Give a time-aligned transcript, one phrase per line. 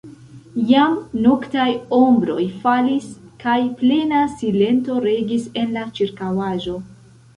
[0.69, 0.93] Jam
[1.25, 1.67] noktaj
[1.97, 3.05] ombroj falis,
[3.45, 6.81] kaj plena silento regis en la ĉirkaŭaĵo.